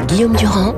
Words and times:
Guillaume 0.00 0.36
Durand 0.36 0.74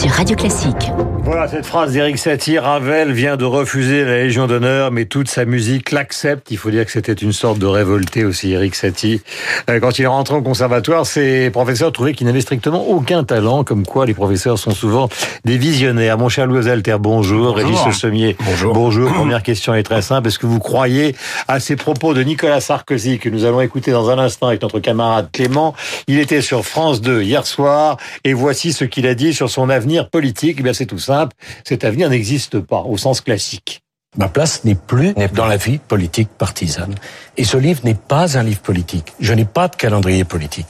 sur 0.00 0.10
Radio 0.12 0.34
Classique. 0.34 0.90
Voilà 1.22 1.46
cette 1.46 1.66
phrase 1.66 1.92
d'Éric 1.92 2.16
Satie. 2.16 2.58
Ravel 2.58 3.12
vient 3.12 3.36
de 3.36 3.44
refuser 3.44 4.04
la 4.04 4.16
Légion 4.16 4.46
d'honneur, 4.46 4.90
mais 4.90 5.04
toute 5.04 5.28
sa 5.28 5.44
musique 5.44 5.92
l'accepte. 5.92 6.50
Il 6.50 6.56
faut 6.56 6.70
dire 6.70 6.86
que 6.86 6.90
c'était 6.90 7.12
une 7.12 7.32
sorte 7.32 7.58
de 7.58 7.66
révolté 7.66 8.24
aussi, 8.24 8.52
Éric 8.52 8.74
Satie. 8.74 9.20
Euh, 9.68 9.78
quand 9.78 9.98
il 9.98 10.02
est 10.02 10.08
rentré 10.08 10.34
au 10.34 10.42
conservatoire, 10.42 11.04
ses 11.04 11.50
professeurs 11.50 11.92
trouvaient 11.92 12.14
qu'il 12.14 12.26
n'avait 12.26 12.40
strictement 12.40 12.88
aucun 12.88 13.22
talent, 13.24 13.62
comme 13.62 13.84
quoi 13.84 14.06
les 14.06 14.14
professeurs 14.14 14.58
sont 14.58 14.70
souvent 14.70 15.10
des 15.44 15.58
visionnaires. 15.58 16.16
Mon 16.16 16.30
cher 16.30 16.46
Louis 16.46 16.68
Alter, 16.70 16.96
bonjour. 16.98 17.54
Régis 17.56 17.84
Le 17.84 17.92
Sommier. 17.92 18.36
Bonjour. 18.40 18.72
Bonjour. 18.72 19.12
Première 19.12 19.42
question 19.42 19.74
est 19.74 19.82
très 19.82 20.02
simple. 20.02 20.28
Est-ce 20.28 20.38
que 20.38 20.46
vous 20.46 20.60
croyez 20.60 21.14
à 21.46 21.60
ces 21.60 21.76
propos 21.76 22.14
de 22.14 22.22
Nicolas 22.22 22.62
Sarkozy 22.62 23.18
que 23.18 23.28
nous 23.28 23.44
allons 23.44 23.60
écouter 23.60 23.90
dans 23.90 24.08
un 24.08 24.18
instant 24.18 24.46
avec 24.48 24.62
notre 24.62 24.80
camarade 24.80 25.28
Clément? 25.32 25.74
Il 26.08 26.18
était 26.18 26.40
sur 26.40 26.64
France 26.64 27.02
2 27.02 27.22
hier 27.22 27.46
soir 27.46 27.98
et 28.24 28.32
voici 28.32 28.72
ce 28.72 28.84
qu'il 28.84 29.06
a 29.06 29.14
dit 29.14 29.34
sur 29.34 29.50
son 29.50 29.68
avenir 29.68 29.89
politique. 30.10 30.60
Eh 30.64 30.74
c'est 30.74 30.86
tout 30.86 30.98
simple. 30.98 31.36
Cet 31.64 31.84
avenir 31.84 32.08
n'existe 32.10 32.60
pas 32.60 32.82
au 32.82 32.96
sens 32.96 33.20
classique. 33.20 33.82
Ma 34.16 34.28
place 34.28 34.64
n'est 34.64 34.74
plus 34.74 35.14
dans 35.34 35.46
la 35.46 35.56
vie 35.56 35.78
politique 35.78 36.28
partisane. 36.36 36.94
Et 37.36 37.44
ce 37.44 37.56
livre 37.56 37.80
n'est 37.84 37.94
pas 37.94 38.36
un 38.36 38.42
livre 38.42 38.60
politique. 38.60 39.12
Je 39.20 39.32
n'ai 39.32 39.44
pas 39.44 39.68
de 39.68 39.76
calendrier 39.76 40.24
politique. 40.24 40.66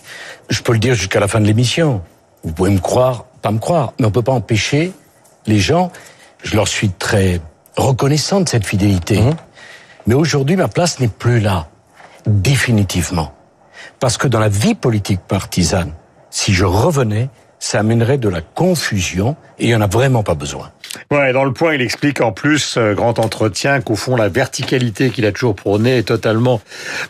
Je 0.51 0.61
peux 0.61 0.73
le 0.73 0.79
dire 0.79 0.95
jusqu'à 0.95 1.21
la 1.21 1.29
fin 1.29 1.41
de 1.41 1.47
l'émission. 1.47 2.03
Vous 2.45 2.53
pouvez 2.53 2.71
me 2.71 2.81
croire, 2.81 3.25
pas 3.41 3.51
me 3.51 3.59
croire, 3.59 3.95
mais 3.99 4.07
on 4.07 4.11
peut 4.11 4.23
pas 4.23 4.33
empêcher 4.33 4.93
les 5.47 5.59
gens. 5.59 5.91
Je 6.43 6.55
leur 6.55 6.69
suis 6.69 6.91
très 6.91 7.41
reconnaissant 7.77 8.43
de 8.43 8.49
cette 8.49 8.67
fidélité. 8.67 9.21
Mmh. 9.21 9.35
Mais 10.07 10.15
aujourd'hui, 10.15 10.57
ma 10.57 10.69
place 10.69 11.01
n'est 11.01 11.09
plus 11.09 11.41
là. 11.41 11.69
Définitivement. 12.27 13.33
Parce 14.01 14.19
que 14.19 14.29
dans 14.29 14.41
la 14.41 14.49
vie 14.51 14.75
politique 14.75 15.21
partisane, 15.21 15.93
si 16.31 16.53
je 16.53 16.65
revenais, 16.65 17.31
ça 17.61 17.79
amènerait 17.79 18.19
de 18.19 18.29
la 18.29 18.41
confusion 18.41 19.37
et 19.59 19.67
il 19.67 19.69
n'y 19.69 19.75
en 19.75 19.81
a 19.81 19.87
vraiment 19.87 20.25
pas 20.25 20.35
besoin. 20.35 20.71
Ouais, 21.13 21.33
dans 21.33 21.45
le 21.45 21.53
point, 21.53 21.75
il 21.75 21.83
explique 21.83 22.21
en 22.21 22.33
plus, 22.33 22.77
euh, 22.77 22.95
grand 22.95 23.21
entretien, 23.21 23.81
qu'au 23.81 23.95
fond, 23.95 24.17
la 24.17 24.29
verticalité 24.29 25.11
qu'il 25.11 25.25
a 25.25 25.31
toujours 25.31 25.55
prônée 25.55 25.99
est 25.99 26.03
totalement, 26.03 26.61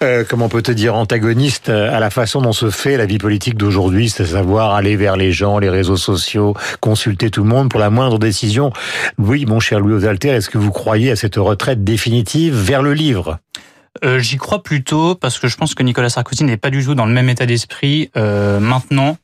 euh, 0.02 0.22
comment 0.28 0.46
on 0.46 0.48
peut 0.50 0.60
te 0.60 0.72
dire, 0.72 0.94
antagoniste 0.94 1.70
euh, 1.70 1.96
à 1.96 1.98
la 1.98 2.10
façon 2.10 2.42
dont 2.42 2.52
se 2.52 2.68
fait 2.68 2.98
la 2.98 3.06
vie 3.06 3.16
politique 3.16 3.56
d'aujourd'hui, 3.56 4.10
c'est 4.10 4.24
à 4.24 4.26
savoir 4.26 4.74
aller 4.74 4.96
vers 4.96 5.16
les 5.16 5.32
gens, 5.32 5.58
les 5.58 5.70
réseaux 5.70 5.96
sociaux, 5.96 6.54
consulter 6.80 7.30
tout 7.30 7.42
le 7.42 7.48
monde 7.48 7.70
pour 7.70 7.80
la 7.80 7.88
moindre 7.88 8.18
décision. 8.18 8.70
Oui, 9.16 9.46
mon 9.46 9.60
cher 9.60 9.80
Louis 9.80 9.94
Osalter, 9.94 10.28
est-ce 10.28 10.50
que 10.50 10.58
vous 10.58 10.72
croyez 10.72 11.12
à 11.12 11.16
cette 11.16 11.36
retraite 11.36 11.82
définitive 11.82 12.54
vers 12.54 12.82
le 12.82 12.92
livre? 12.92 13.38
Euh, 14.04 14.18
J'y 14.18 14.36
crois 14.36 14.62
plutôt 14.62 15.14
parce 15.14 15.38
que 15.38 15.48
je 15.48 15.56
pense 15.56 15.74
que 15.74 15.82
Nicolas 15.82 16.10
Sarkozy 16.10 16.44
n'est 16.44 16.56
pas 16.56 16.70
du 16.70 16.84
tout 16.84 16.94
dans 16.94 17.06
le 17.06 17.12
même 17.12 17.28
état 17.28 17.46
d'esprit 17.46 18.10
euh, 18.16 18.60
maintenant 18.60 19.16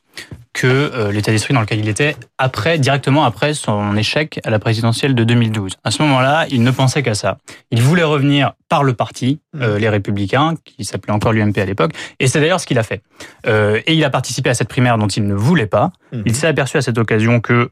que 0.57 0.65
euh, 0.65 1.11
l'état 1.11 1.31
d'esprit 1.31 1.53
dans 1.53 1.61
lequel 1.61 1.79
il 1.79 1.87
était 1.87 2.15
après, 2.39 2.79
directement 2.79 3.23
après 3.23 3.53
son 3.53 3.95
échec 3.95 4.39
à 4.43 4.49
la 4.49 4.57
présidentielle 4.57 5.13
de 5.13 5.23
2012. 5.23 5.73
À 5.83 5.91
ce 5.91 6.01
moment-là, 6.01 6.47
il 6.49 6.63
ne 6.63 6.71
pensait 6.71 7.03
qu'à 7.03 7.13
ça. 7.13 7.37
Il 7.69 7.83
voulait 7.83 8.03
revenir 8.03 8.53
par 8.67 8.83
le 8.83 8.93
parti, 8.93 9.39
euh, 9.55 9.77
les 9.77 9.87
Républicains, 9.87 10.55
qui 10.65 10.83
s'appelait 10.83 11.13
encore 11.13 11.31
l'UMP 11.31 11.59
à 11.59 11.65
l'époque, 11.65 11.91
et 12.19 12.25
c'est 12.25 12.39
d'ailleurs 12.39 12.59
ce 12.59 12.65
qu'il 12.65 12.79
a 12.79 12.83
fait. 12.83 13.03
Euh, 13.45 13.79
et 13.85 13.93
il 13.93 14.03
a 14.03 14.09
participé 14.09 14.49
à 14.49 14.55
cette 14.55 14.67
primaire 14.67 14.97
dont 14.97 15.07
il 15.07 15.27
ne 15.27 15.35
voulait 15.35 15.67
pas. 15.67 15.91
Il 16.25 16.35
s'est 16.35 16.47
aperçu 16.47 16.77
à 16.77 16.81
cette 16.81 16.97
occasion 16.97 17.39
que 17.39 17.69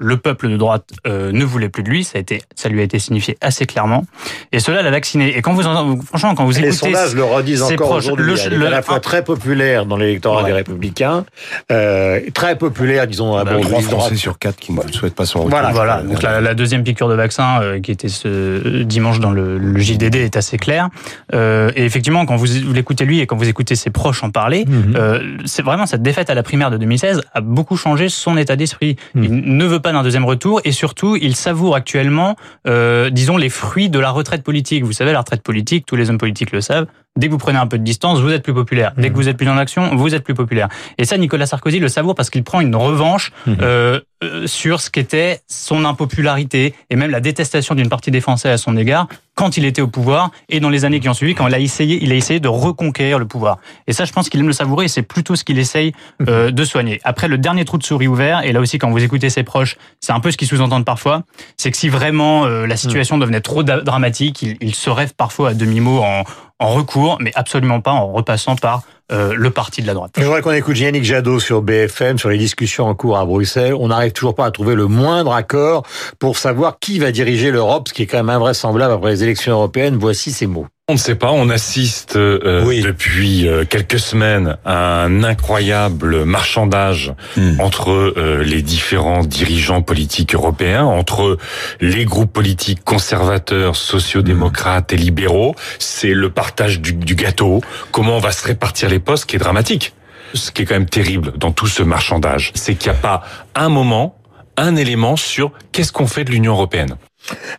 le 0.00 0.16
peuple 0.16 0.48
de 0.48 0.56
droite 0.56 0.84
euh, 1.06 1.30
ne 1.30 1.44
voulait 1.44 1.68
plus 1.68 1.82
de 1.82 1.90
lui, 1.90 2.02
ça 2.04 2.18
a 2.18 2.20
été, 2.20 2.42
ça 2.56 2.68
lui 2.68 2.80
a 2.80 2.82
été 2.82 2.98
signifié 2.98 3.36
assez 3.40 3.66
clairement, 3.66 4.04
et 4.50 4.58
cela 4.58 4.82
l'a 4.82 4.90
vacciné. 4.90 5.36
Et 5.36 5.42
quand 5.42 5.52
vous, 5.52 5.66
entendez, 5.66 6.00
franchement, 6.06 6.34
quand 6.34 6.44
vous 6.46 6.52
Les 6.52 6.58
écoutez, 6.60 6.72
sondages 6.94 7.14
le 7.14 7.22
redisent 7.24 7.62
encore 7.62 7.92
aujourd'hui. 7.92 8.24
le- 8.32 8.38
est 8.38 8.48
le- 8.48 8.66
à 8.66 8.70
la 8.70 8.82
fois 8.82 8.98
très 8.98 9.22
populaire 9.22 9.84
dans 9.86 9.96
l'électorat 9.96 10.42
Ouais. 10.42 10.48
des 10.48 10.54
Républicains, 10.54 11.24
euh, 11.70 12.20
très 12.34 12.56
populaire, 12.56 13.06
disons, 13.06 13.36
à 13.36 13.44
On 13.44 13.46
a 13.46 13.54
bon, 13.54 13.60
trois 13.60 13.78
lui, 13.78 13.86
droite. 13.86 14.00
Français 14.00 14.16
sur 14.16 14.38
quatre 14.38 14.56
qui 14.56 14.72
ne 14.72 14.80
souhaitent 14.92 15.14
pas 15.14 15.26
son 15.26 15.40
retour. 15.40 15.50
Voilà. 15.50 15.70
Voilà, 15.72 16.02
donc 16.02 16.22
la, 16.22 16.40
la 16.40 16.54
deuxième 16.54 16.82
piqûre 16.82 17.08
de 17.08 17.14
vaccin 17.14 17.60
euh, 17.62 17.80
qui 17.80 17.90
était 17.92 18.08
ce 18.08 18.82
dimanche 18.82 19.20
dans 19.20 19.30
le, 19.30 19.58
le 19.58 19.78
JDD 19.80 20.16
est 20.16 20.36
assez 20.36 20.56
claire. 20.56 20.88
Euh, 21.34 21.70
et 21.76 21.84
effectivement, 21.84 22.24
quand 22.26 22.36
vous, 22.36 22.46
vous 22.46 22.72
l'écoutez 22.72 23.04
lui 23.04 23.20
et 23.20 23.26
quand 23.26 23.36
vous 23.36 23.48
écoutez 23.48 23.74
ses 23.76 23.90
proches 23.90 24.22
en 24.24 24.30
parler, 24.30 24.64
Mhm. 24.66 24.94
euh, 24.96 25.36
c'est 25.44 25.62
vraiment 25.62 25.86
cette 25.86 26.02
défaite 26.02 26.30
à 26.30 26.34
la 26.34 26.42
primaire 26.42 26.70
de 26.70 26.76
2016 26.76 27.20
a 27.34 27.40
beaucoup 27.40 27.76
changé 27.76 28.08
son 28.08 28.36
état 28.36 28.56
d'esprit. 28.56 28.96
Mhm. 29.14 29.24
Il 29.24 29.56
ne 29.56 29.64
veut 29.66 29.80
pas 29.80 29.89
d'un 29.92 30.02
deuxième 30.02 30.24
retour 30.24 30.60
et 30.64 30.72
surtout, 30.72 31.16
il 31.16 31.36
savoure 31.36 31.74
actuellement, 31.76 32.36
euh, 32.66 33.10
disons, 33.10 33.36
les 33.36 33.48
fruits 33.48 33.90
de 33.90 33.98
la 33.98 34.10
retraite 34.10 34.42
politique. 34.42 34.84
Vous 34.84 34.92
savez, 34.92 35.12
la 35.12 35.20
retraite 35.20 35.42
politique, 35.42 35.86
tous 35.86 35.96
les 35.96 36.10
hommes 36.10 36.18
politiques 36.18 36.52
le 36.52 36.60
savent. 36.60 36.86
Dès 37.16 37.26
que 37.26 37.32
vous 37.32 37.38
prenez 37.38 37.58
un 37.58 37.66
peu 37.66 37.76
de 37.76 37.82
distance, 37.82 38.20
vous 38.20 38.30
êtes 38.30 38.44
plus 38.44 38.54
populaire. 38.54 38.92
Dès 38.96 39.10
que 39.10 39.14
vous 39.14 39.28
êtes 39.28 39.36
plus 39.36 39.44
dans 39.46 39.54
l'action, 39.54 39.96
vous 39.96 40.14
êtes 40.14 40.22
plus 40.22 40.34
populaire. 40.34 40.68
Et 40.96 41.04
ça, 41.04 41.18
Nicolas 41.18 41.44
Sarkozy 41.46 41.80
le 41.80 41.88
savoure 41.88 42.14
parce 42.14 42.30
qu'il 42.30 42.44
prend 42.44 42.60
une 42.60 42.76
revanche 42.76 43.32
Mhm. 43.46 43.56
euh, 43.62 44.00
euh, 44.22 44.46
sur 44.46 44.80
ce 44.80 44.90
qu'était 44.90 45.40
son 45.48 45.84
impopularité 45.86 46.74
et 46.90 46.94
même 46.96 47.10
la 47.10 47.20
détestation 47.20 47.74
d'une 47.74 47.88
partie 47.88 48.10
des 48.10 48.20
Français 48.20 48.50
à 48.50 48.58
son 48.58 48.76
égard 48.76 49.08
quand 49.34 49.56
il 49.56 49.64
était 49.64 49.80
au 49.82 49.88
pouvoir 49.88 50.30
et 50.50 50.60
dans 50.60 50.68
les 50.68 50.84
années 50.84 51.00
qui 51.00 51.08
ont 51.08 51.14
suivi 51.14 51.34
quand 51.34 51.48
il 51.48 51.54
a 51.54 51.58
essayé, 51.58 51.98
il 52.02 52.12
a 52.12 52.14
essayé 52.14 52.38
de 52.38 52.48
reconquérir 52.48 53.18
le 53.18 53.24
pouvoir. 53.26 53.58
Et 53.86 53.92
ça, 53.94 54.04
je 54.04 54.12
pense 54.12 54.28
qu'il 54.28 54.38
aime 54.40 54.46
le 54.46 54.52
savourer 54.52 54.84
et 54.84 54.88
c'est 54.88 55.02
plutôt 55.02 55.34
ce 55.36 55.42
qu'il 55.44 55.58
essaye 55.58 55.92
euh, 56.28 56.50
de 56.50 56.64
soigner. 56.64 57.00
Après, 57.04 57.28
le 57.28 57.38
dernier 57.38 57.64
trou 57.64 57.78
de 57.78 57.82
souris 57.82 58.06
ouvert, 58.08 58.44
et 58.44 58.52
là 58.52 58.60
aussi, 58.60 58.78
quand 58.78 58.90
vous 58.90 59.02
écoutez 59.02 59.30
ses 59.30 59.42
proches, 59.42 59.78
c'est 60.00 60.12
un 60.12 60.20
peu 60.20 60.30
ce 60.30 60.36
qu'ils 60.36 60.48
sous-entendent 60.48 60.84
parfois, 60.84 61.22
c'est 61.56 61.70
que 61.70 61.76
si 61.78 61.88
vraiment 61.88 62.44
euh, 62.44 62.66
la 62.66 62.76
situation 62.76 63.16
devenait 63.18 63.40
trop 63.40 63.62
dramatique, 63.62 64.42
il, 64.42 64.56
il 64.60 64.74
se 64.74 64.90
rêve 64.90 65.14
parfois 65.16 65.48
à 65.50 65.54
demi-mot 65.54 65.98
en, 66.00 66.24
en 66.60 66.68
recours, 66.68 67.16
mais 67.20 67.32
absolument 67.34 67.80
pas 67.80 67.92
en 67.92 68.12
repassant 68.12 68.54
par 68.54 68.84
euh, 69.12 69.34
le 69.36 69.50
parti 69.50 69.82
de 69.82 69.86
la 69.86 69.94
droite. 69.94 70.12
Je 70.16 70.24
voudrais 70.24 70.42
qu'on 70.42 70.52
écoute 70.52 70.78
Yannick 70.78 71.04
Jadot 71.04 71.40
sur 71.40 71.62
BFM, 71.62 72.18
sur 72.18 72.28
les 72.28 72.38
discussions 72.38 72.86
en 72.86 72.94
cours 72.94 73.18
à 73.18 73.24
Bruxelles. 73.24 73.74
On 73.74 73.88
n'arrive 73.88 74.12
toujours 74.12 74.34
pas 74.34 74.46
à 74.46 74.50
trouver 74.50 74.74
le 74.74 74.86
moindre 74.86 75.32
accord 75.32 75.84
pour 76.18 76.38
savoir 76.38 76.78
qui 76.80 76.98
va 76.98 77.10
diriger 77.12 77.50
l'Europe, 77.50 77.88
ce 77.88 77.94
qui 77.94 78.02
est 78.02 78.06
quand 78.06 78.18
même 78.18 78.30
invraisemblable 78.30 78.92
après 78.94 79.10
les 79.10 79.24
élections 79.24 79.52
européennes. 79.52 79.96
Voici 79.98 80.30
ces 80.32 80.46
mots. 80.46 80.66
On 80.88 80.94
ne 80.94 80.98
sait 80.98 81.14
pas, 81.14 81.30
on 81.30 81.48
assiste 81.50 82.16
euh, 82.16 82.64
Oui. 82.66 82.80
depuis 82.80 83.46
euh, 83.46 83.64
quelques 83.64 84.00
semaines 84.00 84.56
à 84.64 85.04
un 85.04 85.22
incroyable 85.22 86.24
marchandage 86.24 87.14
Hmm. 87.36 87.60
entre 87.60 87.90
euh, 87.90 88.42
les 88.42 88.60
différents 88.60 89.22
dirigeants 89.22 89.82
politiques 89.82 90.34
européens, 90.34 90.84
entre 90.84 91.38
les 91.80 92.04
groupes 92.04 92.32
politiques 92.32 92.82
conservateurs, 92.84 93.76
sociodémocrates 93.76 94.92
et 94.92 94.96
libéraux. 94.96 95.54
C'est 95.78 96.12
le 96.12 96.30
partage 96.30 96.80
du, 96.80 96.92
du 96.92 97.14
gâteau, 97.14 97.60
comment 97.92 98.16
on 98.16 98.20
va 98.20 98.32
se 98.32 98.44
répartir 98.46 98.88
les 98.88 98.98
postes 99.00 99.26
qui 99.26 99.36
est 99.36 99.40
dramatique. 99.40 99.94
Ce 100.34 100.50
qui 100.50 100.62
est 100.62 100.64
quand 100.64 100.74
même 100.74 100.88
terrible 100.88 101.32
dans 101.36 101.50
tout 101.50 101.66
ce 101.66 101.82
marchandage, 101.82 102.52
c'est 102.54 102.76
qu'il 102.76 102.92
n'y 102.92 102.98
a 102.98 103.00
pas 103.00 103.22
un 103.54 103.68
moment, 103.68 104.16
un 104.56 104.76
élément 104.76 105.16
sur 105.16 105.52
qu'est-ce 105.72 105.92
qu'on 105.92 106.06
fait 106.06 106.24
de 106.24 106.30
l'Union 106.30 106.52
européenne. 106.52 106.96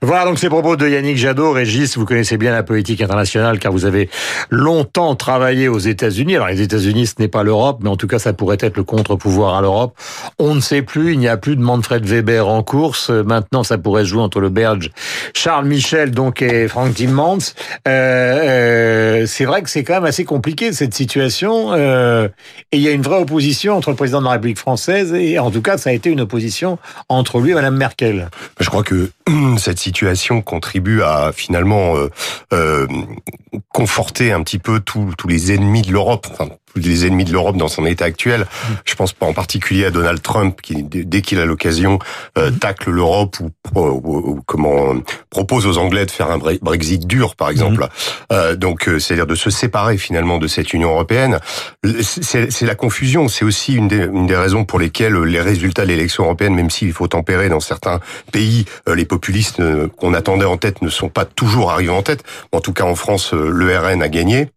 Voilà 0.01 0.25
donc 0.25 0.39
ces 0.39 0.49
propos 0.49 0.75
de 0.75 0.87
Yannick 0.87 1.17
Jadot. 1.17 1.51
Régis, 1.51 1.97
vous 1.97 2.05
connaissez 2.05 2.37
bien 2.37 2.51
la 2.51 2.63
politique 2.63 3.01
internationale 3.01 3.59
car 3.59 3.71
vous 3.71 3.85
avez 3.85 4.09
longtemps 4.49 5.15
travaillé 5.15 5.67
aux 5.67 5.79
États-Unis. 5.79 6.35
Alors 6.35 6.47
les 6.47 6.61
États-Unis, 6.61 7.07
ce 7.07 7.13
n'est 7.19 7.27
pas 7.27 7.43
l'Europe, 7.43 7.79
mais 7.81 7.89
en 7.89 7.97
tout 7.97 8.07
cas, 8.07 8.19
ça 8.19 8.33
pourrait 8.33 8.57
être 8.59 8.77
le 8.77 8.83
contre-pouvoir 8.83 9.55
à 9.55 9.61
l'Europe. 9.61 9.95
On 10.39 10.55
ne 10.55 10.61
sait 10.61 10.81
plus. 10.81 11.13
Il 11.13 11.19
n'y 11.19 11.27
a 11.27 11.37
plus 11.37 11.55
de 11.55 11.61
Manfred 11.61 12.05
Weber 12.05 12.47
en 12.47 12.63
course. 12.63 13.09
Maintenant, 13.09 13.63
ça 13.63 13.77
pourrait 13.77 14.03
se 14.03 14.09
jouer 14.09 14.21
entre 14.21 14.39
le 14.39 14.49
Belge 14.49 14.91
Charles 15.33 15.65
Michel 15.65 16.11
donc 16.11 16.41
et 16.41 16.67
Frank 16.67 16.93
Timmans. 16.93 17.37
Euh, 17.87 18.01
euh, 19.21 19.25
c'est 19.27 19.45
vrai 19.45 19.61
que 19.61 19.69
c'est 19.69 19.83
quand 19.83 19.95
même 19.95 20.05
assez 20.05 20.25
compliqué 20.25 20.73
cette 20.73 20.93
situation. 20.93 21.73
Euh, 21.73 22.27
et 22.71 22.77
il 22.77 22.81
y 22.81 22.87
a 22.87 22.91
une 22.91 23.01
vraie 23.01 23.19
opposition 23.19 23.75
entre 23.75 23.89
le 23.89 23.95
président 23.95 24.19
de 24.19 24.25
la 24.25 24.31
République 24.31 24.57
française 24.57 25.13
et 25.13 25.39
en 25.39 25.51
tout 25.51 25.61
cas, 25.61 25.77
ça 25.77 25.89
a 25.89 25.93
été 25.93 26.09
une 26.09 26.21
opposition 26.21 26.77
entre 27.09 27.39
lui 27.39 27.51
et 27.51 27.53
Madame 27.53 27.77
Merkel. 27.77 28.29
Je 28.59 28.69
crois 28.69 28.83
que 28.83 29.11
cette 29.57 29.79
situation 29.79 30.41
contribue 30.41 31.01
à 31.03 31.31
finalement 31.33 31.95
euh, 31.95 32.09
euh, 32.53 32.87
conforter 33.69 34.31
un 34.31 34.43
petit 34.43 34.59
peu 34.59 34.79
tous 34.79 35.13
les 35.27 35.53
ennemis 35.53 35.81
de 35.81 35.91
l'Europe, 35.91 36.27
tous 36.73 36.79
les 36.79 37.05
ennemis 37.05 37.25
de 37.25 37.31
l'Europe 37.31 37.57
dans 37.57 37.67
son 37.67 37.85
état 37.85 38.05
actuel. 38.05 38.45
Je 38.85 38.95
pense 38.95 39.13
pas 39.13 39.25
en 39.25 39.33
particulier 39.33 39.85
à 39.85 39.91
Donald 39.91 40.21
Trump 40.21 40.61
qui, 40.61 40.83
dès 40.83 41.21
qu'il 41.21 41.39
a 41.39 41.45
l'occasion, 41.45 41.99
euh, 42.37 42.51
tacle 42.51 42.89
l'Europe 42.91 43.37
ou, 43.39 43.51
ou- 43.75 44.31
ou 44.31 44.41
comment 44.45 44.93
propose 45.29 45.65
aux 45.67 45.77
Anglais 45.77 46.05
de 46.05 46.11
faire 46.11 46.29
un 46.31 46.37
Bre- 46.37 46.59
Brexit 46.61 47.05
dur, 47.07 47.35
par 47.35 47.49
exemple. 47.49 47.87
Euh, 48.31 48.55
donc, 48.55 48.87
euh, 48.87 48.99
c'est-à-dire 48.99 49.27
de 49.27 49.35
se 49.35 49.49
séparer 49.49 49.97
finalement 49.97 50.37
de 50.37 50.47
cette 50.47 50.73
Union 50.73 50.91
européenne. 50.91 51.39
C'est 52.01 52.61
la 52.61 52.75
confusion. 52.75 53.27
C'est 53.27 53.45
aussi 53.45 53.73
une 53.73 53.87
des, 53.87 54.05
une 54.05 54.27
des 54.27 54.35
raisons 54.35 54.65
pour 54.65 54.79
lesquelles 54.79 55.15
les 55.23 55.41
résultats 55.41 55.83
de 55.83 55.87
l'élection 55.89 56.23
européenne, 56.25 56.55
même 56.55 56.69
s'il 56.69 56.93
faut 56.93 57.07
tempérer 57.07 57.49
dans 57.49 57.59
certains 57.59 57.99
pays, 58.31 58.65
euh, 58.87 58.95
les 58.95 59.05
populistes 59.05 59.59
euh, 59.59 59.87
qu'on 59.97 60.13
attendait 60.13 60.45
en 60.45 60.57
tête 60.57 60.81
ne 60.81 60.89
sont 60.89 61.09
pas 61.09 61.25
toujours 61.25 61.71
arrivés 61.71 61.91
en 61.91 62.01
tête. 62.01 62.23
En 62.51 62.61
tout 62.61 62.73
cas, 62.73 62.83
en 62.83 62.95
France, 62.95 63.33
euh, 63.33 63.49
le 63.49 63.77
RN 63.77 64.01
a 64.01 64.09
gagné. 64.09 64.49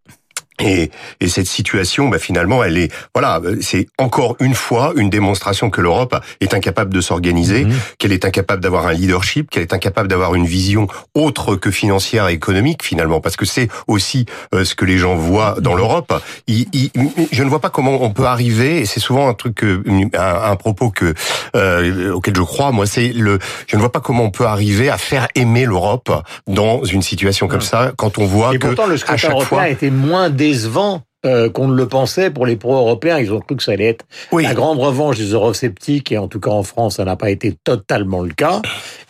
Et, 0.61 0.91
et, 1.21 1.29
cette 1.29 1.49
situation, 1.49 2.09
bah, 2.09 2.21
finalement, 2.21 2.63
elle 2.63 2.79
est, 2.79 2.93
voilà, 3.13 3.41
c'est 3.61 3.89
encore 3.99 4.37
une 4.39 4.55
fois 4.55 4.93
une 4.95 5.11
démonstration 5.11 5.69
que 5.69 5.81
l'Europe 5.81 6.15
est 6.41 6.55
incapable 6.55 6.95
de 6.95 7.01
s'organiser, 7.01 7.65
mhm. 7.65 7.75
qu'elle 7.99 8.13
est 8.13 8.25
incapable 8.25 8.63
d'avoir 8.63 8.87
un 8.87 8.93
leadership, 8.93 9.51
qu'elle 9.51 9.63
est 9.63 9.75
incapable 9.75 10.09
d'avoir 10.09 10.37
une 10.37 10.47
vision 10.47 10.87
autre 11.15 11.57
que 11.57 11.73
financière 11.73 12.29
et 12.29 12.35
économique 12.35 12.85
finalement, 12.85 13.21
parce 13.21 13.35
que 13.37 13.45
c'est 13.45 13.69
aussi 13.89 14.27
euh, 14.55 14.65
ce 14.65 14.77
que 14.77 14.85
les 14.85 14.97
gens 14.97 15.17
voient 15.17 15.57
dans 15.61 15.75
l'Europe. 15.75 16.13
je 16.49 17.43
ne 17.43 17.49
vois 17.49 17.61
pas 17.61 17.71
comment 17.71 18.03
on 18.03 18.11
peut 18.11 18.27
arriver, 18.27 18.81
et 18.81 18.85
c'est 18.87 19.01
souvent 19.01 19.29
un 19.29 19.35
truc, 19.35 19.65
un, 19.65 20.57
propos 20.57 20.91
que 20.91 21.15
euh, 21.57 22.13
auquel 22.13 22.37
je 22.37 22.43
crois, 22.43 22.71
moi, 22.71 22.87
c'est 22.87 23.09
le, 23.09 23.41
je 23.67 23.75
ne 23.75 23.81
vois 23.81 23.91
pas 23.91 24.01
comment 24.01 24.23
on 24.23 24.31
peut 24.31 24.47
arriver 24.47 24.89
à 24.89 24.99
faire 24.99 25.27
aimer 25.35 25.65
l'Europe 25.65 26.13
dans 26.47 26.85
une 26.85 27.03
situation 27.03 27.49
comme 27.49 27.61
ça, 27.61 27.93
quand 27.97 28.19
on 28.19 28.27
voit 28.27 28.55
et 28.55 28.59
que 28.59 28.69
pourtant 28.69 28.87
le 28.87 28.97
à 29.09 29.17
chaque 29.17 29.43
fois, 29.43 29.63
a 29.63 29.69
été 29.69 29.91
moins 29.91 30.31
décevant 30.49 31.03
euh, 31.25 31.49
qu'on 31.49 31.69
ne 31.69 31.75
le 31.75 31.89
pensait 31.89 32.31
pour 32.31 32.45
les 32.45 32.57
pro-européens. 32.57 33.19
Ils 33.19 33.33
ont 33.33 33.41
cru 33.41 33.57
que 33.57 33.63
ça 33.63 33.73
allait 33.73 33.89
être 33.89 34.05
la 34.33 34.53
grande 34.53 34.79
revanche 34.79 35.17
des 35.17 35.33
eurosceptiques, 35.33 36.13
et 36.13 36.19
en 36.19 36.29
tout 36.29 36.39
cas 36.39 36.51
en 36.51 36.63
France, 36.63 36.97
ça 36.97 37.05
n'a 37.07 37.17
pas 37.17 37.31
été 37.31 37.55
totalement 37.65 38.21
le 38.21 38.35
cas. 38.35 38.61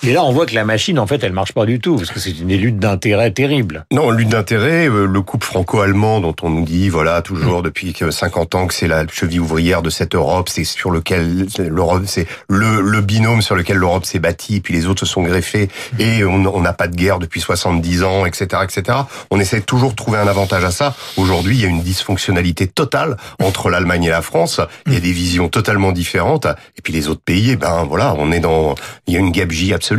Mais 0.05 0.13
là, 0.13 0.23
on 0.23 0.33
voit 0.33 0.45
que 0.45 0.55
la 0.55 0.65
machine, 0.65 0.99
en 0.99 1.07
fait, 1.07 1.25
elle 1.25 1.33
marche 1.33 1.53
pas 1.53 1.65
du 1.65 1.81
tout, 1.81 1.97
parce 1.97 2.11
que 2.11 2.21
c'est 2.21 2.39
une 2.39 2.55
lutte 2.55 2.79
d'intérêt 2.79 3.31
terrible. 3.31 3.87
Non, 3.91 4.11
lutte 4.11 4.29
d'intérêt, 4.29 4.87
euh, 4.87 5.07
le 5.07 5.23
couple 5.23 5.47
franco-allemand 5.47 6.21
dont 6.21 6.37
on 6.43 6.51
nous 6.51 6.65
dit, 6.65 6.91
voilà, 6.91 7.23
toujours 7.23 7.61
mm. 7.61 7.65
depuis 7.65 7.95
50 8.11 8.55
ans 8.55 8.67
que 8.67 8.75
c'est 8.75 8.87
la 8.87 9.07
cheville 9.09 9.41
ouvrière 9.41 9.81
de 9.81 9.89
cette 9.89 10.15
Europe, 10.15 10.51
c'est 10.51 10.65
sur 10.65 10.91
lequel 10.91 11.47
l'Europe, 11.59 12.03
c'est 12.07 12.27
le, 12.51 12.83
le, 12.83 13.01
binôme 13.01 13.41
sur 13.41 13.55
lequel 13.55 13.79
l'Europe 13.79 14.05
s'est 14.05 14.19
bâtie, 14.19 14.61
puis 14.61 14.75
les 14.75 14.87
autres 14.87 15.01
se 15.01 15.07
sont 15.07 15.23
greffés, 15.23 15.69
et 15.99 16.23
on 16.25 16.61
n'a 16.61 16.75
pas 16.75 16.89
de 16.89 16.97
guerre 16.97 17.19
depuis 17.19 17.41
70 17.41 18.03
ans, 18.03 18.27
etc., 18.27 18.63
etc. 18.63 18.99
On 19.31 19.41
essaie 19.41 19.63
toujours 19.63 19.91
de 19.91 19.97
trouver 19.97 20.19
un 20.19 20.29
avantage 20.29 20.65
à 20.65 20.71
ça. 20.71 20.95
Aujourd'hui, 21.17 21.57
il 21.57 21.63
y 21.63 21.65
a 21.65 21.69
une 21.69 21.83
fonctionnalité 22.03 22.67
totale 22.67 23.17
entre 23.43 23.71
l'Allemagne 23.71 24.05
et 24.05 24.11
la 24.11 24.23
France. 24.23 24.61
Il 24.87 24.95
y 24.95 24.97
a 24.97 25.01
des 25.01 25.13
visions 25.13 25.49
totalement 25.49 25.93
différentes. 25.93 26.47
Et 26.77 26.83
puis 26.83 26.93
les 26.93 27.09
autres 27.09 27.23
pays, 27.25 27.51
eh 27.53 27.57
ben 27.57 27.85
voilà, 27.85 28.15
on 28.19 28.33
est 28.33 28.41
dans, 28.41 28.75
il 29.07 29.15
y 29.15 29.17
a 29.17 29.21
une 29.21 29.31
gabegie 29.31 29.73
absolue 29.73 29.94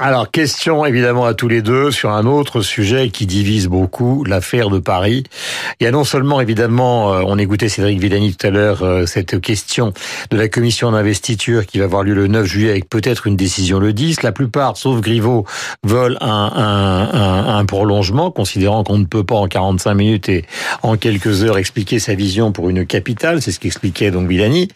Alors 0.00 0.30
question 0.30 0.86
évidemment 0.86 1.24
à 1.24 1.34
tous 1.34 1.48
les 1.48 1.62
deux 1.62 1.90
sur 1.90 2.10
un 2.10 2.26
autre 2.26 2.60
sujet 2.60 3.10
qui 3.10 3.26
divise 3.26 3.66
beaucoup, 3.68 4.24
l'affaire 4.24 4.70
de 4.70 4.78
Paris. 4.78 5.24
Il 5.80 5.84
y 5.84 5.86
a 5.86 5.90
non 5.90 6.04
seulement 6.04 6.40
évidemment, 6.40 7.12
euh, 7.12 7.22
on 7.26 7.38
écoutait 7.38 7.68
Cédric 7.68 7.98
Villani 7.98 8.34
tout 8.34 8.46
à 8.46 8.50
l'heure, 8.50 8.82
euh, 8.82 9.06
cette 9.06 9.40
question 9.40 9.92
de 10.30 10.36
la 10.36 10.48
commission 10.48 10.92
d'investiture 10.92 11.66
qui 11.66 11.78
va 11.78 11.84
avoir 11.84 12.02
lieu 12.02 12.14
le 12.14 12.28
9 12.28 12.46
juillet 12.46 12.70
avec 12.70 12.88
peut-être 12.88 13.26
une 13.26 13.36
décision 13.36 13.80
le 13.80 13.92
10. 13.92 14.22
La 14.22 14.32
plupart, 14.32 14.76
sauf 14.76 15.00
Griveaux, 15.00 15.44
veulent 15.84 16.18
un, 16.20 16.28
un, 16.28 17.20
un, 17.20 17.58
un 17.58 17.64
prolongement, 17.64 18.30
considérant 18.30 18.84
qu'on 18.84 18.98
ne 18.98 19.04
peut 19.04 19.24
pas 19.24 19.36
en 19.36 19.48
45 19.48 19.94
minutes 19.94 20.28
et 20.28 20.44
en 20.82 20.96
quelques 20.96 21.42
heures 21.42 21.58
expliquer 21.58 21.98
sa 21.98 22.14
vision 22.14 22.52
pour 22.52 22.70
une 22.70 22.86
capitale, 22.86 23.42
c'est 23.42 23.52
ce 23.52 23.60
qu'expliquait 23.60 24.10
donc 24.10 24.28
Villani. 24.28 24.68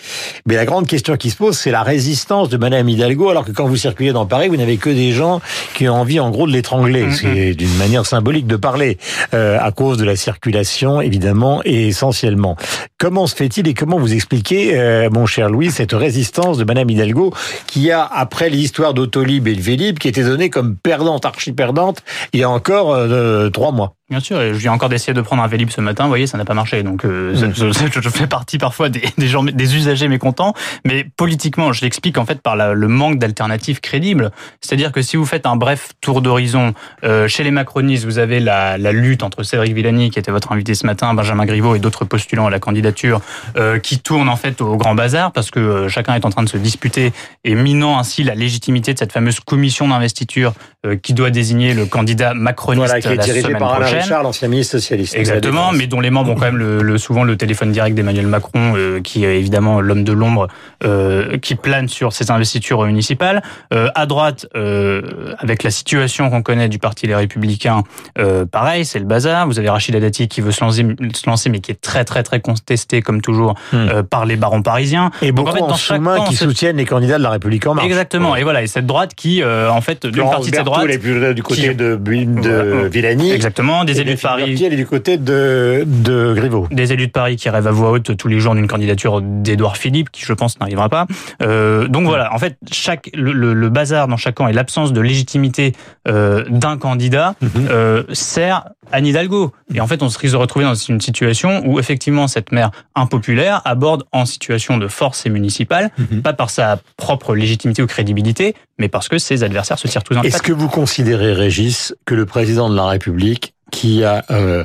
Mais 0.46 0.56
la 0.56 0.64
grande 0.64 0.86
question 0.86 1.16
qui 1.16 1.30
se 1.30 1.36
pose, 1.36 1.56
c'est 1.56 1.70
la 1.70 1.82
résistance 1.82 2.48
de 2.48 2.56
Madame 2.56 2.88
Hidalgo, 2.88 3.28
alors 3.28 3.44
que 3.44 3.52
quand 3.52 3.66
vous 3.66 3.76
circulez 3.76 4.12
dans 4.12 4.26
Paris, 4.26 4.48
vous 4.54 4.60
n'avez 4.60 4.76
que 4.76 4.90
des 4.90 5.10
gens 5.10 5.40
qui 5.74 5.88
ont 5.88 5.94
envie, 5.94 6.20
en 6.20 6.30
gros, 6.30 6.46
de 6.46 6.52
l'étrangler. 6.52 7.06
C'est 7.10 7.54
d'une 7.54 7.76
manière 7.76 8.06
symbolique 8.06 8.46
de 8.46 8.56
parler, 8.56 8.98
euh, 9.34 9.58
à 9.60 9.72
cause 9.72 9.98
de 9.98 10.04
la 10.04 10.14
circulation, 10.14 11.00
évidemment, 11.00 11.60
et 11.64 11.88
essentiellement. 11.88 12.56
Comment 12.98 13.26
se 13.26 13.34
fait-il 13.34 13.66
et 13.66 13.74
comment 13.74 13.98
vous 13.98 14.14
expliquez, 14.14 14.78
euh, 14.78 15.10
mon 15.10 15.26
cher 15.26 15.50
Louis, 15.50 15.72
cette 15.72 15.92
résistance 15.92 16.56
de 16.56 16.64
Madame 16.64 16.88
Hidalgo, 16.88 17.34
qui 17.66 17.90
a, 17.90 18.04
après 18.04 18.48
l'histoire 18.48 18.94
d'Autolib 18.94 19.48
et 19.48 19.54
de 19.54 19.60
Vélib, 19.60 19.98
qui 19.98 20.06
était 20.06 20.22
donnée 20.22 20.50
comme 20.50 20.76
perdante, 20.76 21.26
archi-perdante, 21.26 22.02
il 22.32 22.40
y 22.40 22.44
a 22.44 22.50
encore 22.50 22.94
euh, 22.94 23.50
trois 23.50 23.72
mois? 23.72 23.96
Bien 24.14 24.20
sûr, 24.20 24.40
et 24.40 24.54
je 24.54 24.58
viens 24.58 24.72
encore 24.72 24.88
d'essayer 24.88 25.12
de 25.12 25.20
prendre 25.20 25.42
un 25.42 25.48
Vélib 25.48 25.70
ce 25.70 25.80
matin, 25.80 26.04
vous 26.04 26.08
voyez, 26.08 26.28
ça 26.28 26.38
n'a 26.38 26.44
pas 26.44 26.54
marché. 26.54 26.84
Donc 26.84 27.04
euh, 27.04 27.34
je, 27.52 28.08
fais 28.10 28.28
partie 28.28 28.58
parfois 28.58 28.88
des, 28.88 29.02
des, 29.18 29.26
gens, 29.26 29.42
des 29.42 29.74
usagers 29.74 30.06
mécontents, 30.06 30.54
mais 30.84 31.04
politiquement, 31.16 31.72
je 31.72 31.80
l'explique 31.80 32.16
en 32.16 32.24
fait 32.24 32.40
par 32.40 32.54
le 32.54 32.86
manque 32.86 33.18
d'alternatives 33.18 33.80
crédibles. 33.80 34.30
C'est-à-dire 34.60 34.92
que 34.92 35.02
si 35.02 35.16
vous 35.16 35.26
faites 35.26 35.46
un 35.46 35.56
bref 35.56 35.94
tour 36.00 36.22
d'horizon, 36.22 36.74
euh, 37.02 37.26
chez 37.26 37.42
les 37.42 37.50
macronistes, 37.50 38.04
vous 38.04 38.18
avez 38.18 38.38
la, 38.38 38.78
la, 38.78 38.92
lutte 38.92 39.24
entre 39.24 39.42
Cédric 39.42 39.74
Villani, 39.74 40.10
qui 40.10 40.20
était 40.20 40.30
votre 40.30 40.52
invité 40.52 40.76
ce 40.76 40.86
matin, 40.86 41.12
Benjamin 41.12 41.44
Griveaux 41.44 41.74
et 41.74 41.80
d'autres 41.80 42.04
postulants 42.04 42.46
à 42.46 42.50
la 42.50 42.60
candidature, 42.60 43.20
euh, 43.56 43.80
qui 43.80 43.98
tournent 43.98 44.28
en 44.28 44.36
fait 44.36 44.60
au 44.60 44.76
grand 44.76 44.94
bazar, 44.94 45.32
parce 45.32 45.50
que 45.50 45.58
euh, 45.58 45.88
chacun 45.88 46.14
est 46.14 46.24
en 46.24 46.30
train 46.30 46.44
de 46.44 46.48
se 46.48 46.56
disputer 46.56 47.12
et 47.42 47.56
minant 47.56 47.98
ainsi 47.98 48.22
la 48.22 48.36
légitimité 48.36 48.94
de 48.94 48.98
cette 49.00 49.12
fameuse 49.12 49.40
commission 49.40 49.88
d'investiture 49.88 50.52
euh, 50.86 50.96
qui 50.96 51.14
doit 51.14 51.30
désigner 51.30 51.72
le 51.72 51.86
candidat 51.86 52.34
macroniste 52.34 52.84
voilà, 52.84 53.00
qui 53.00 53.08
est 53.08 53.16
la 53.16 53.22
semaine 53.22 53.58
par 53.58 53.76
prochaine. 53.76 54.03
Richard, 54.04 54.22
l'ancien 54.22 54.48
ministre 54.48 54.78
socialiste. 54.78 55.16
Exactement, 55.16 55.72
mais 55.72 55.86
dont 55.86 56.00
les 56.00 56.10
membres 56.10 56.30
ont 56.30 56.34
quand 56.34 56.46
même 56.46 56.56
le, 56.56 56.82
le 56.82 56.98
souvent 56.98 57.24
le 57.24 57.36
téléphone 57.36 57.72
direct 57.72 57.96
d'Emmanuel 57.96 58.26
Macron, 58.26 58.74
euh, 58.76 59.00
qui 59.00 59.24
est 59.24 59.38
évidemment 59.38 59.80
l'homme 59.80 60.04
de 60.04 60.12
l'ombre, 60.12 60.48
euh, 60.84 61.38
qui 61.38 61.54
plane 61.54 61.88
sur 61.88 62.12
ces 62.12 62.30
investitures 62.30 62.84
municipales. 62.84 63.42
Euh, 63.72 63.88
à 63.94 64.06
droite, 64.06 64.46
euh, 64.56 65.34
avec 65.38 65.62
la 65.62 65.70
situation 65.70 66.30
qu'on 66.30 66.42
connaît 66.42 66.68
du 66.68 66.78
Parti 66.78 67.06
Les 67.06 67.14
Républicains, 67.14 67.82
euh, 68.18 68.44
pareil, 68.46 68.84
c'est 68.84 68.98
le 68.98 69.04
bazar. 69.04 69.46
Vous 69.46 69.58
avez 69.58 69.68
Rachida 69.68 70.00
Dati 70.00 70.28
qui 70.28 70.40
veut 70.40 70.52
se 70.52 70.62
lancer, 70.62 70.84
se 71.14 71.28
lancer, 71.28 71.50
mais 71.50 71.60
qui 71.60 71.70
est 71.70 71.80
très 71.80 72.04
très 72.04 72.22
très 72.22 72.40
contesté, 72.40 73.02
comme 73.02 73.20
toujours, 73.20 73.54
hmm. 73.72 74.02
par 74.08 74.26
les 74.26 74.36
barons 74.36 74.62
parisiens. 74.62 75.10
Et 75.22 75.32
beaucoup 75.32 75.50
Donc, 75.50 75.62
en, 75.62 75.66
fait, 75.66 75.72
en 75.72 75.76
sous-main 75.76 76.24
qui 76.24 76.36
soutiennent 76.36 76.76
les 76.76 76.84
candidats 76.84 77.18
de 77.18 77.22
la 77.22 77.30
République 77.30 77.66
en 77.66 77.74
marche. 77.74 77.86
Exactement, 77.86 78.32
ouais. 78.32 78.40
et 78.40 78.44
voilà, 78.44 78.62
et 78.62 78.66
cette 78.66 78.86
droite 78.86 79.14
qui, 79.14 79.42
en 79.44 79.80
fait, 79.80 80.06
d'une 80.06 80.22
partie 80.22 80.50
de 80.50 80.56
cette 80.56 80.64
droite... 80.64 80.86
les 80.86 80.98
plus 80.98 81.34
du 81.34 81.42
côté 81.42 81.68
qui, 81.68 81.74
de, 81.74 81.96
de 81.96 82.88
Villani. 82.90 83.32
Exactement, 83.32 83.83
des 83.84 84.00
élus 84.00 84.14
de 84.14 84.20
Paris. 84.20 84.62
Elle 84.64 84.72
est 84.72 84.76
du 84.76 84.86
côté 84.86 85.16
de, 85.16 85.84
de 85.86 86.34
Griveaux. 86.34 86.66
Des 86.70 86.92
élus 86.92 87.06
de 87.06 87.12
Paris 87.12 87.36
qui 87.36 87.48
rêvent 87.48 87.66
à 87.66 87.70
voix 87.70 87.90
haute 87.90 88.16
tous 88.16 88.28
les 88.28 88.40
jours 88.40 88.54
d'une 88.54 88.66
candidature 88.66 89.20
d'Édouard 89.22 89.76
Philippe, 89.76 90.10
qui 90.10 90.22
je 90.24 90.32
pense 90.32 90.58
n'arrivera 90.60 90.88
pas. 90.88 91.06
Euh, 91.42 91.88
donc 91.88 92.04
voilà, 92.06 92.32
en 92.34 92.38
fait, 92.38 92.56
chaque 92.70 93.10
le, 93.14 93.32
le, 93.32 93.54
le 93.54 93.68
bazar 93.68 94.08
dans 94.08 94.16
chaque 94.16 94.36
camp 94.36 94.48
et 94.48 94.52
l'absence 94.52 94.92
de 94.92 95.00
légitimité 95.00 95.72
euh, 96.08 96.44
d'un 96.48 96.76
candidat 96.76 97.34
mm 97.40 97.46
-hmm. 97.46 97.68
euh, 97.70 98.02
sert 98.12 98.64
Anne 98.92 99.06
Hidalgo. 99.06 99.52
Et 99.74 99.80
en 99.80 99.86
fait, 99.86 100.02
on 100.02 100.08
se 100.08 100.18
risque 100.18 100.34
de 100.34 100.38
retrouver 100.38 100.64
dans 100.64 100.74
une 100.74 101.00
situation 101.00 101.62
où 101.66 101.78
effectivement 101.78 102.26
cette 102.28 102.52
maire 102.52 102.70
impopulaire 102.94 103.62
aborde 103.64 104.04
en 104.12 104.24
situation 104.26 104.78
de 104.78 104.88
force 104.88 105.24
et 105.26 105.30
municipale, 105.30 105.90
mm 105.98 106.04
-hmm. 106.04 106.22
pas 106.22 106.34
par 106.34 106.50
sa 106.50 106.78
propre 106.96 107.34
légitimité 107.34 107.82
ou 107.82 107.86
crédibilité, 107.86 108.54
mais 108.78 108.88
parce 108.88 109.08
que 109.08 109.18
ses 109.18 109.42
adversaires 109.42 109.78
se 109.78 109.88
tirent 109.88 110.04
tous 110.04 110.14
dans 110.14 110.22
le 110.22 110.28
Est-ce 110.28 110.42
que 110.42 110.52
vous 110.52 110.68
considérez, 110.68 111.32
Régis, 111.32 111.94
que 112.08 112.14
le 112.14 112.26
président 112.26 112.68
de 112.72 112.76
la 112.76 112.86
République, 112.94 113.44
qui 113.74 114.04
a 114.04 114.24
euh, 114.30 114.64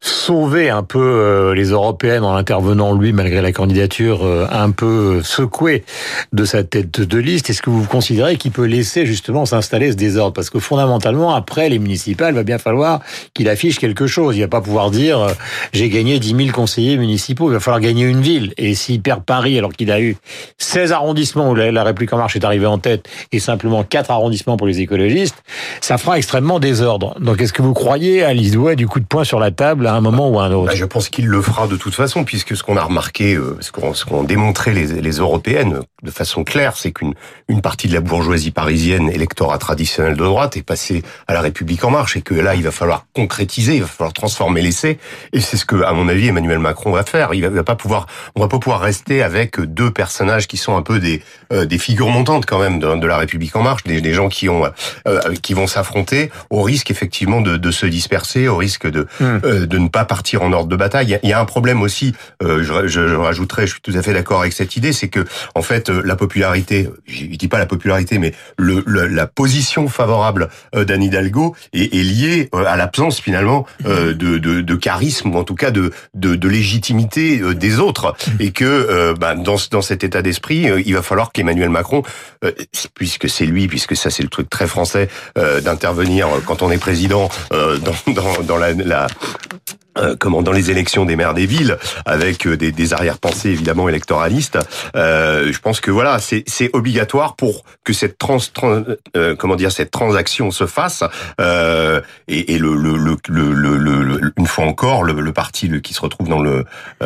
sauver 0.00 0.70
un 0.70 0.82
peu 0.82 1.00
euh, 1.00 1.54
les 1.54 1.70
européennes 1.70 2.22
en 2.22 2.34
intervenant 2.34 2.94
lui 2.94 3.12
malgré 3.12 3.40
la 3.40 3.52
candidature 3.52 4.24
euh, 4.24 4.46
un 4.50 4.70
peu 4.70 5.22
secoué 5.22 5.84
de 6.32 6.44
sa 6.44 6.64
tête 6.64 7.00
de 7.00 7.18
liste. 7.18 7.50
Est-ce 7.50 7.62
que 7.62 7.70
vous 7.70 7.84
considérez 7.84 8.36
qu'il 8.36 8.52
peut 8.52 8.64
laisser 8.64 9.06
justement 9.06 9.46
s'installer 9.46 9.90
ce 9.92 9.96
désordre? 9.96 10.34
Parce 10.34 10.50
que 10.50 10.58
fondamentalement 10.58 11.34
après 11.34 11.68
les 11.68 11.78
municipales 11.78 12.34
il 12.34 12.36
va 12.36 12.42
bien 12.42 12.58
falloir 12.58 13.00
qu'il 13.34 13.48
affiche 13.48 13.78
quelque 13.78 14.06
chose. 14.06 14.36
Il 14.36 14.40
va 14.40 14.48
pas 14.48 14.60
pouvoir 14.60 14.90
dire 14.90 15.20
euh, 15.20 15.32
j'ai 15.72 15.88
gagné 15.88 16.18
10 16.18 16.36
000 16.46 16.50
conseillers 16.52 16.96
municipaux. 16.96 17.50
Il 17.50 17.54
va 17.54 17.60
falloir 17.60 17.80
gagner 17.80 18.04
une 18.04 18.20
ville. 18.20 18.52
Et 18.56 18.74
s'il 18.74 19.00
perd 19.00 19.24
Paris 19.24 19.58
alors 19.58 19.72
qu'il 19.72 19.90
a 19.90 20.00
eu 20.00 20.16
16 20.58 20.92
arrondissements 20.92 21.50
où 21.50 21.54
la, 21.54 21.72
la 21.72 21.84
République 21.84 22.12
en 22.12 22.18
marche 22.18 22.36
est 22.36 22.44
arrivée 22.44 22.66
en 22.66 22.78
tête 22.78 23.08
et 23.32 23.38
simplement 23.38 23.82
4 23.82 24.10
arrondissements 24.10 24.56
pour 24.56 24.66
les 24.66 24.80
écologistes 24.80 25.36
ça 25.80 25.98
fera 25.98 26.18
extrêmement 26.18 26.60
désordre. 26.60 27.18
Donc 27.20 27.40
est-ce 27.40 27.52
que 27.52 27.62
vous 27.62 27.74
croyez 27.74 28.22
à 28.22 28.34
l'idée 28.34 28.48
du 28.76 28.86
coup 28.86 28.98
de 28.98 29.04
poing 29.04 29.24
sur 29.24 29.38
la 29.38 29.50
table 29.50 29.86
à 29.88 29.94
un 29.94 30.00
moment 30.00 30.28
ou 30.28 30.38
à 30.38 30.44
un 30.44 30.52
autre 30.52 30.68
bah, 30.68 30.74
Je 30.74 30.84
pense 30.84 31.08
qu'il 31.08 31.26
le 31.26 31.40
fera 31.42 31.66
de 31.66 31.76
toute 31.76 31.94
façon, 31.94 32.24
puisque 32.24 32.56
ce 32.56 32.62
qu'on 32.62 32.76
a 32.76 32.82
remarqué, 32.82 33.34
euh, 33.34 33.56
ce 33.60 33.72
qu'ont 33.72 33.92
qu 33.92 34.26
démontré 34.26 34.72
les, 34.72 35.00
les 35.00 35.12
européennes 35.12 35.80
de 36.02 36.10
façon 36.10 36.44
claire, 36.44 36.76
c'est 36.76 36.92
qu'une 36.92 37.14
une 37.48 37.62
partie 37.62 37.88
de 37.88 37.94
la 37.94 38.00
bourgeoisie 38.00 38.50
parisienne, 38.50 39.08
électorat 39.08 39.58
traditionnel 39.58 40.16
de 40.16 40.24
droite, 40.24 40.56
est 40.56 40.62
passée 40.62 41.02
à 41.26 41.34
la 41.34 41.40
République 41.40 41.84
en 41.84 41.90
marche, 41.90 42.16
et 42.16 42.22
que 42.22 42.34
là, 42.34 42.54
il 42.54 42.62
va 42.62 42.70
falloir 42.70 43.06
concrétiser, 43.14 43.76
il 43.76 43.80
va 43.80 43.86
falloir 43.86 44.12
transformer 44.12 44.60
l'essai, 44.62 44.98
et 45.32 45.40
c'est 45.40 45.56
ce 45.56 45.64
que, 45.64 45.82
à 45.82 45.92
mon 45.92 46.08
avis, 46.08 46.28
Emmanuel 46.28 46.58
Macron 46.58 46.92
va 46.92 47.02
faire. 47.02 47.34
Il 47.34 47.42
va, 47.42 47.48
va 47.48 47.64
pas 47.64 47.76
pouvoir, 47.76 48.06
on 48.36 48.40
va 48.40 48.48
pas 48.48 48.58
pouvoir 48.58 48.80
rester 48.80 49.22
avec 49.22 49.60
deux 49.60 49.90
personnages 49.90 50.46
qui 50.46 50.56
sont 50.56 50.76
un 50.76 50.82
peu 50.82 50.98
des 50.98 51.22
euh, 51.52 51.64
des 51.64 51.78
figures 51.78 52.10
montantes 52.10 52.46
quand 52.46 52.58
même 52.58 52.78
de, 52.78 52.96
de 52.96 53.06
la 53.06 53.16
République 53.16 53.56
en 53.56 53.62
marche, 53.62 53.84
des, 53.84 54.00
des 54.00 54.12
gens 54.12 54.28
qui 54.28 54.48
ont 54.48 54.64
euh, 55.06 55.34
qui 55.42 55.54
vont 55.54 55.66
s'affronter 55.66 56.30
au 56.50 56.62
risque 56.62 56.90
effectivement 56.90 57.40
de, 57.40 57.56
de 57.56 57.70
se 57.70 57.86
disperser, 57.86 58.48
au 58.48 58.56
risque 58.56 58.86
de 58.86 59.06
mmh. 59.20 59.24
euh, 59.44 59.66
de 59.66 59.77
ne 59.78 59.88
pas 59.88 60.04
partir 60.04 60.42
en 60.42 60.52
ordre 60.52 60.68
de 60.68 60.76
bataille. 60.76 61.18
Il 61.22 61.28
y 61.28 61.32
a 61.32 61.40
un 61.40 61.44
problème 61.44 61.82
aussi, 61.82 62.14
euh, 62.42 62.62
je, 62.62 62.86
je, 62.86 63.08
je 63.08 63.14
rajouterais, 63.14 63.66
je 63.66 63.72
suis 63.72 63.80
tout 63.80 63.92
à 63.94 64.02
fait 64.02 64.12
d'accord 64.12 64.40
avec 64.40 64.52
cette 64.52 64.76
idée, 64.76 64.92
c'est 64.92 65.08
que 65.08 65.24
en 65.54 65.62
fait 65.62 65.88
la 65.88 66.16
popularité, 66.16 66.88
je 67.06 67.24
dis 67.26 67.48
pas 67.48 67.58
la 67.58 67.66
popularité, 67.66 68.18
mais 68.18 68.34
le, 68.56 68.82
le 68.86 69.06
la 69.06 69.26
position 69.26 69.88
favorable 69.88 70.48
d'Anne 70.74 71.02
Hidalgo 71.02 71.54
est, 71.72 71.94
est 71.94 72.02
liée 72.02 72.48
à 72.52 72.76
l'absence 72.76 73.20
finalement 73.20 73.66
de, 73.84 74.12
de, 74.12 74.38
de, 74.38 74.74
charisme 74.76 75.34
ou 75.34 75.38
en 75.38 75.44
tout 75.44 75.54
cas 75.54 75.70
de, 75.70 75.92
de, 76.14 76.36
de 76.36 76.48
légitimité 76.48 77.40
des 77.54 77.78
autres, 77.78 78.14
et 78.38 78.52
que 78.52 79.14
bah, 79.14 79.34
dans, 79.34 79.56
dans 79.70 79.82
cet 79.82 80.04
état 80.04 80.22
d'esprit, 80.22 80.68
il 80.84 80.94
va 80.94 81.02
falloir 81.02 81.32
qu'Emmanuel 81.32 81.70
Macron, 81.70 82.02
puisque 82.94 83.28
c'est 83.28 83.46
lui, 83.46 83.66
puisque 83.68 83.96
ça 83.96 84.10
c'est 84.10 84.22
le 84.22 84.28
truc 84.28 84.50
très 84.50 84.66
français 84.66 85.08
d'intervenir 85.36 86.28
quand 86.46 86.62
on 86.62 86.70
est 86.70 86.78
président 86.78 87.28
dans, 87.50 88.12
dans, 88.12 88.42
dans 88.42 88.56
la, 88.56 88.72
la 88.72 89.06
euh, 89.98 90.16
comment 90.18 90.42
dans 90.42 90.52
les 90.52 90.70
élections 90.70 91.04
des 91.04 91.16
maires 91.16 91.34
des 91.34 91.46
villes, 91.46 91.78
avec 92.06 92.46
euh, 92.46 92.56
des, 92.56 92.72
des 92.72 92.92
arrière-pensées 92.92 93.50
évidemment 93.50 93.88
électoralistes. 93.88 94.58
Euh, 94.96 95.52
je 95.52 95.58
pense 95.60 95.80
que 95.80 95.90
voilà, 95.90 96.18
c'est 96.18 96.70
obligatoire 96.72 97.36
pour 97.36 97.64
que 97.84 97.92
cette 97.92 98.18
trans, 98.18 98.38
euh, 99.16 99.36
comment 99.36 99.56
dire 99.56 99.72
cette 99.72 99.90
transaction 99.90 100.50
se 100.50 100.66
fasse. 100.66 101.04
Euh, 101.40 102.00
et, 102.26 102.54
et 102.54 102.58
le, 102.58 102.74
le, 102.74 102.96
le, 103.28 103.76
le, 103.76 104.32
une 104.36 104.46
fois 104.46 104.64
encore, 104.64 105.04
le, 105.04 105.32
parti 105.32 105.70
qui 105.82 105.92
se 105.92 106.00
retrouve 106.00 106.28
dans 106.28 106.40
le 106.40 106.64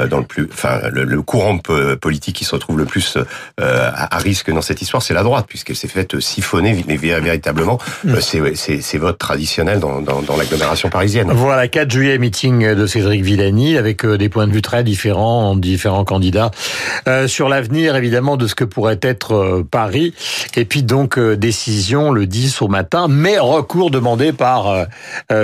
dans 0.09 0.19
le 0.19 0.25
plus, 0.25 0.49
enfin 0.53 0.81
le, 0.93 1.23
courant 1.23 1.59
politique 2.01 2.37
qui 2.37 2.45
se 2.45 2.55
retrouve 2.55 2.79
le 2.79 2.85
plus 2.85 3.19
à, 3.59 4.19
risque 4.19 4.51
dans 4.51 4.63
cette 4.63 4.81
histoire, 4.81 5.03
c'est 5.03 5.15
la 5.15 5.23
droite, 5.23 5.47
puisqu'elle 5.49 5.77
s'est 5.77 5.89
faite 5.89 6.21
siphonner, 6.21 6.85
mais 6.87 6.97
véritablement, 6.97 7.79
mmh. 8.05 8.15
c'est 8.55 8.99
vote 8.99 9.19
traditionnel 9.19 9.81
dans, 9.81 10.01
dans, 10.01 10.23
dans 10.23 10.37
l'agglomération 10.37 10.89
parisienne. 10.89 11.31
Voilà, 11.33 11.69
4 11.69 11.91
juillet 11.91 12.19
meeting 12.19 12.75
de 12.75 12.82
Cédric 12.87 13.23
Villani 13.23 13.77
avec 13.77 14.05
euh, 14.05 14.17
des 14.17 14.29
points 14.29 14.47
de 14.47 14.53
vue 14.53 14.63
très 14.63 14.85
différents, 14.85 15.57
différents 15.57 16.05
candidats 16.05 16.51
euh, 17.09 17.27
sur 17.27 17.49
l'avenir 17.49 17.97
évidemment 17.97 18.37
de 18.37 18.47
ce 18.47 18.55
que 18.55 18.65
pourrait 18.65 18.99
être 19.03 19.35
euh, 19.35 19.67
Paris. 19.69 20.15
Et 20.57 20.65
puis 20.65 20.83
donc 20.83 21.19
décision 21.19 22.11
le 22.11 22.27
10 22.27 22.63
au 22.63 22.69
matin, 22.69 23.07
mais 23.09 23.39
recours 23.39 23.91
demandé 23.91 24.33
par 24.33 24.87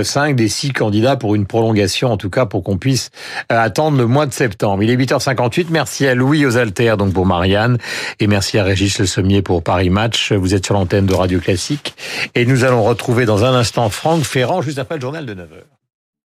cinq 0.02 0.36
des 0.36 0.48
six 0.48 0.72
candidats 0.72 1.16
pour 1.16 1.34
une 1.34 1.46
prolongation, 1.46 2.12
en 2.12 2.16
tout 2.16 2.30
cas 2.30 2.46
pour 2.46 2.62
qu'on 2.62 2.76
puisse 2.76 3.10
attendre 3.48 3.96
le 3.96 4.06
mois 4.06 4.26
de 4.26 4.32
septembre. 4.32 4.82
Il 4.82 4.90
est 4.90 4.96
8h58. 4.96 5.66
Merci 5.70 6.06
à 6.06 6.14
Louis 6.14 6.44
aux 6.46 6.56
Alters 6.56 6.96
donc 6.96 7.12
pour 7.12 7.26
Marianne 7.26 7.78
et 8.20 8.26
merci 8.26 8.58
à 8.58 8.64
Régis 8.64 8.98
Le 8.98 9.06
Sommier 9.06 9.42
pour 9.42 9.62
Paris 9.62 9.90
Match. 9.90 10.32
Vous 10.32 10.54
êtes 10.54 10.66
sur 10.66 10.74
l'antenne 10.74 11.06
de 11.06 11.14
Radio 11.14 11.40
Classique 11.40 11.94
et 12.34 12.44
nous 12.44 12.64
allons 12.64 12.82
retrouver 12.82 13.24
dans 13.24 13.44
un 13.44 13.54
instant 13.54 13.88
Franck 13.88 14.24
Ferrand 14.24 14.62
juste 14.62 14.78
après 14.78 14.96
le 14.96 15.00
journal 15.00 15.26
de 15.26 15.34
9h. 15.34 15.77